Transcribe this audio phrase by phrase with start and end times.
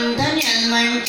[0.00, 1.02] 你的脸没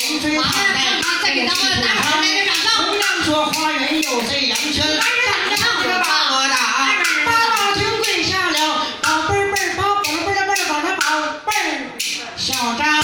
[0.00, 0.42] 红砖房，
[1.22, 1.26] 再。
[3.24, 4.48] 说，花园有谁？
[4.48, 4.58] 杨。
[6.02, 6.56] 把我打，
[8.02, 8.56] 跪下了。
[9.02, 9.84] 宝贝儿，贝儿，
[10.96, 11.10] 宝
[11.44, 11.84] 贝儿，
[12.36, 13.02] 小张啊！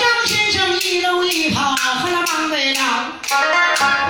[0.00, 2.50] 张先生一搂一跑，呼啦王。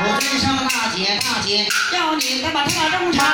[0.06, 1.68] 我跟上大姐，大姐。
[1.94, 3.24] 要你他妈特正常。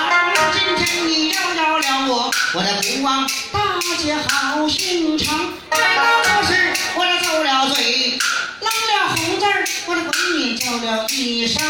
[0.52, 3.58] 今天你教要了我，我的不忘大
[3.98, 5.52] 姐好心肠。
[5.70, 8.18] 来到教时，我这皱了嘴，
[8.60, 9.44] 扔了红字，
[9.86, 11.60] 我这闺女叫了一声。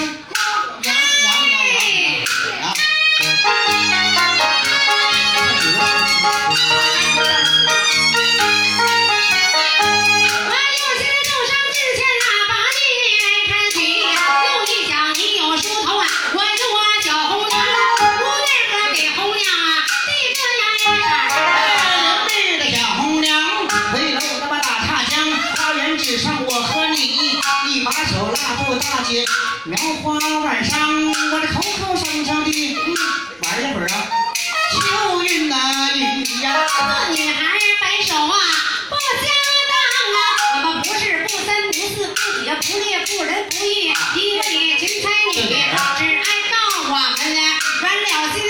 [6.23, 6.50] Thank.
[27.91, 29.25] 把手拉住大街，
[29.65, 30.79] 描花晚上，
[31.33, 32.77] 我这口口声声的
[33.43, 34.07] 玩一会儿啊，
[34.73, 35.57] 秋韵呐
[35.97, 36.55] 雨呀，
[37.09, 38.39] 这女孩摆手啊，
[38.89, 39.27] 不相
[39.71, 39.75] 当
[40.15, 40.19] 啊！
[40.55, 45.37] 我们不是不三不四不姐不烈不仁不义，一个也勤差女，
[45.99, 46.55] 只爱告
[46.85, 47.41] 我们呢，
[47.81, 48.47] 软了心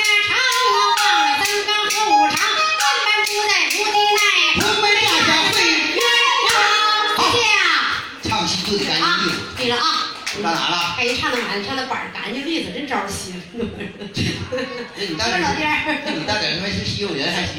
[10.43, 10.77] 啊，到哪了？
[10.99, 13.41] 哎，唱的满，唱的板儿干净利索，真招人稀罕。
[14.15, 17.43] 这你到底 说老弟儿你是稀有人还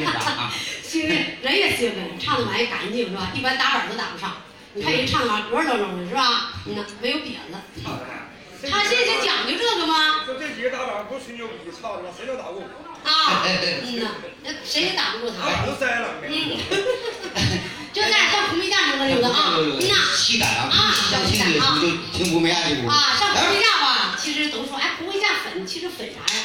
[1.07, 3.31] 人人也兴奋，唱的蛮干净是吧？
[3.33, 4.35] 一般打板都打不上。
[4.73, 6.51] 你看人唱的的是吧？
[6.65, 7.61] 嗯呐，没有瘪了。
[8.69, 10.23] 唱戏就讲究这个吗？
[10.27, 12.61] 就这几个打板不吹牛逼，操他妈谁都打过？
[13.03, 13.43] 啊，
[13.83, 14.11] 嗯呐，
[14.43, 15.49] 那谁也打不过他。
[15.51, 16.07] 打都栽了。
[16.27, 16.57] 嗯，
[17.93, 19.95] 就在上红梅架溜达溜达啊，嗯呐。
[20.15, 21.63] 西胆啊，啊西厢情愿就
[22.17, 26.41] 听不明白这啊，上红梅架吧，其实都说哎，红梅架粉，其实粉啥呀？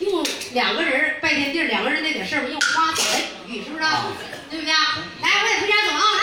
[0.00, 3.84] 用两个人拜天地，两个人那点事儿，用花草来比喻，是不是？
[4.50, 4.72] 对不对？
[4.72, 4.78] 来，
[5.22, 6.22] 我得回家走啊，来。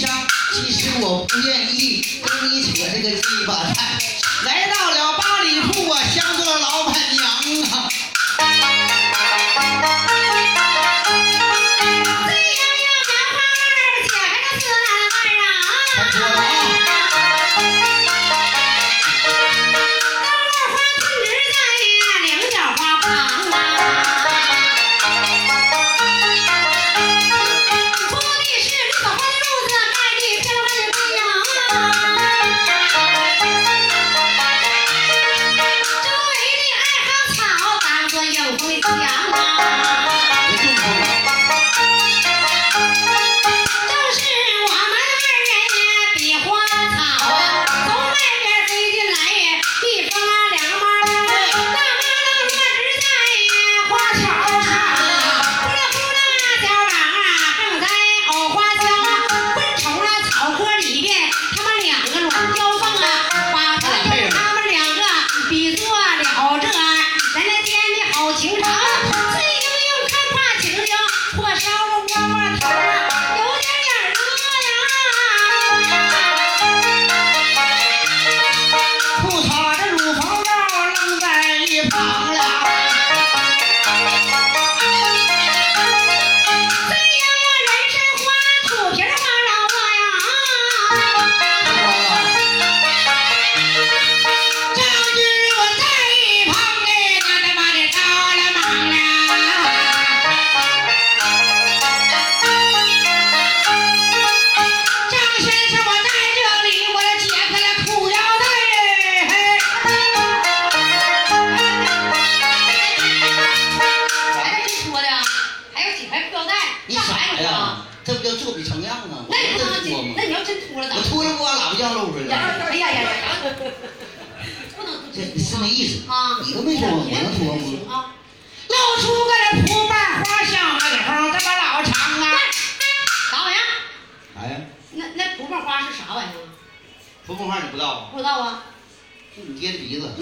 [0.00, 3.98] 其实我不愿意跟你扯这个鸡巴蛋。
[4.44, 7.22] 来到了八里铺，我相中了老板娘
[7.70, 7.88] 啊！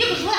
[0.01, 0.25] 爹的鼻子。
[0.25, 0.35] 你滚出来！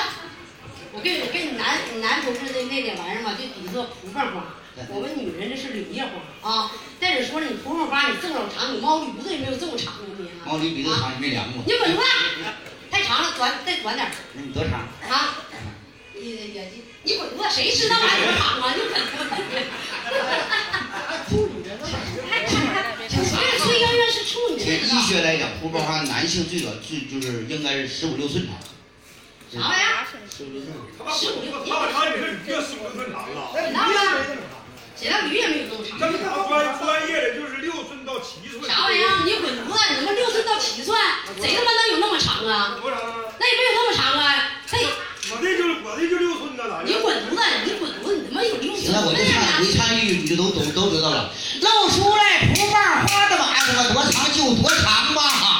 [0.92, 4.58] 我跟跟你男男同志的那点玩意儿嘛，就比作蒲瓣花。
[4.88, 6.10] 我们女人这是柳叶花
[6.42, 6.72] 啊。
[7.00, 10.44] 再者说了，你蒲瓣花你这么老长，你猫驴子也没有这么长的你啊！
[10.44, 11.62] 猫驴鼻子长，你没量过？
[11.64, 12.06] 你滚出来！
[12.90, 14.80] 太长了，短再短点那你多长？
[15.08, 15.38] 啊！
[16.14, 16.70] 你也
[17.04, 17.48] 你滚出来！
[17.48, 18.74] 谁知道俺多长啊？
[18.74, 19.14] 你滚出
[19.54, 19.62] 来！
[23.58, 28.54] 崔莺莺是处女这医座，学来讲，蒲公花男性最短最就是应该是十五六寸长。
[29.52, 30.08] 啥玩意儿？
[30.08, 30.72] 十五六寸。
[30.96, 34.24] 他把他把长你是越十五寸长了，你当然，
[34.96, 36.00] 谁让驴也没有这么长。
[36.00, 38.64] 正常专专业的就是六寸到七寸。
[38.64, 39.20] 啥玩意儿？
[39.24, 39.76] 你滚犊子！
[39.92, 40.96] 你他妈六寸到七寸，
[41.36, 42.78] 谁他妈能有那么长啊？
[42.80, 43.28] 多长啊？
[43.38, 44.56] 那也没有那么长啊！
[44.70, 44.88] 嘿，
[45.30, 46.94] 我这就我这就六寸呢，咋你？
[46.94, 47.42] 滚犊子！
[47.66, 48.16] 你滚犊子！
[48.16, 48.80] 你他妈有六寸！
[48.80, 51.28] 行了，我就看我一看日语你就都都都知道了。
[51.60, 55.51] 露出来蒲瓣花的玩意儿，多长就多长吧。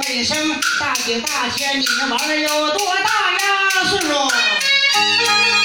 [0.00, 5.59] 问声大姐大姐，你们玩的有多大呀是不？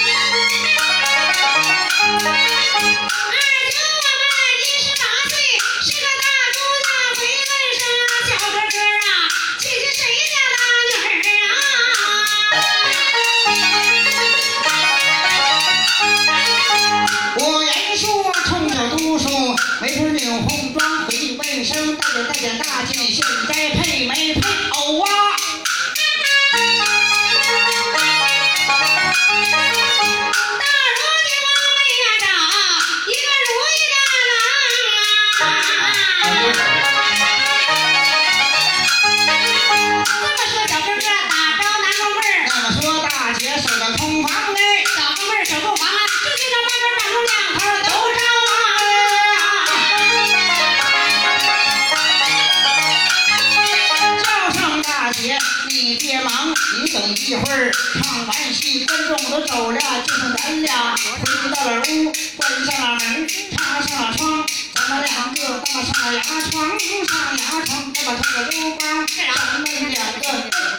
[56.74, 70.28] 你等一会儿唱完戏观众都走了就剩咱俩回到了屋关上了门插上了窗咱们两个他妈上了牙床上牙床再把穿个溜光咱们两个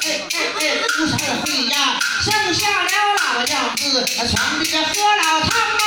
[0.02, 5.85] 嘿嘿嘿嘿哭啥呀会呀剩下了喇叭样子那床底下喝老汤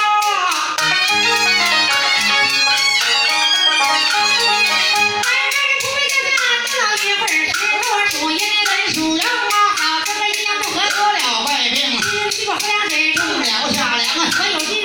[12.59, 14.78] 喝凉水用不了刷凉啊可有劲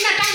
[0.00, 0.31] una casa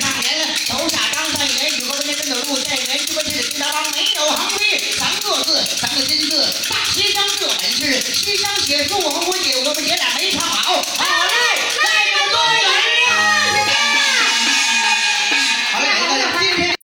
[0.00, 9.07] 上人手下张三元雨后春天跟着路在园中国是个新东方没有行规咱各自咱就亲自大西章这本是西厢写作